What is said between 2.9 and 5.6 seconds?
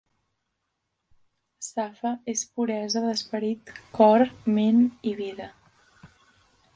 d'esperit, cor, ment i vida.